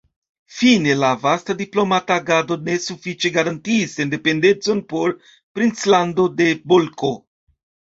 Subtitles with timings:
[0.59, 7.19] Fine la vasta diplomata agado ne sufiĉe garantiis sendependecon por princlando de Bolko.